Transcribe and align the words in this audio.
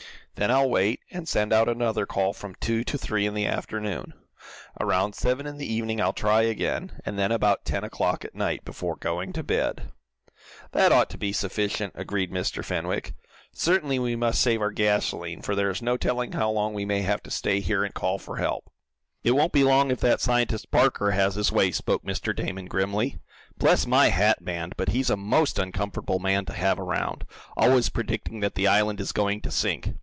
Then 0.35 0.49
I'll 0.49 0.69
wait, 0.71 1.01
and 1.11 1.27
send 1.29 1.53
out 1.53 1.69
another 1.69 2.07
call 2.07 2.33
from 2.33 2.55
two 2.55 2.83
to 2.85 2.97
three 2.97 3.27
in 3.27 3.35
the 3.35 3.45
afternoon. 3.45 4.13
Around 4.79 5.13
seven 5.13 5.45
in 5.45 5.57
the 5.59 5.71
evening 5.71 6.01
I'll 6.01 6.13
try 6.13 6.41
again, 6.41 6.99
and 7.05 7.19
then 7.19 7.31
about 7.31 7.63
ten 7.63 7.83
o'clock 7.83 8.25
at 8.25 8.33
night, 8.33 8.65
before 8.65 8.95
going 8.95 9.33
to 9.33 9.43
bed." 9.43 9.91
"That 10.71 10.91
ought 10.91 11.11
to 11.11 11.17
be 11.19 11.31
sufficient," 11.31 11.93
agreed 11.95 12.31
Mr. 12.31 12.65
Fenwick. 12.65 13.13
"Certainly 13.51 13.99
we 13.99 14.15
must 14.15 14.41
save 14.41 14.61
our 14.63 14.71
gasolene, 14.71 15.43
for 15.43 15.53
there 15.53 15.69
is 15.69 15.79
no 15.79 15.95
telling 15.95 16.31
how 16.31 16.49
long 16.49 16.73
we 16.73 16.85
may 16.85 17.03
have 17.03 17.21
to 17.23 17.29
stay 17.29 17.59
here, 17.59 17.83
and 17.83 17.93
call 17.93 18.17
for 18.17 18.37
help." 18.37 18.71
"It 19.23 19.31
won't 19.33 19.53
be 19.53 19.63
long 19.63 19.91
if 19.91 19.99
that 19.99 20.21
scientist 20.21 20.71
Parker 20.71 21.11
has 21.11 21.35
his 21.35 21.51
way," 21.51 21.71
spoke 21.71 22.03
Mr. 22.03 22.35
Damon, 22.35 22.65
grimly. 22.65 23.19
"Bless 23.59 23.85
my 23.85 24.07
hat 24.09 24.43
band, 24.43 24.73
but 24.75 24.89
he's 24.89 25.11
a 25.11 25.17
MOST 25.17 25.59
uncomfortable 25.59 26.17
man 26.17 26.45
to 26.45 26.53
have 26.53 26.79
around; 26.79 27.25
always 27.55 27.89
predicting 27.89 28.39
that 28.39 28.55
the 28.55 28.65
island 28.65 28.99
is 28.99 29.11
going 29.11 29.39
to 29.41 29.51
sink! 29.51 29.93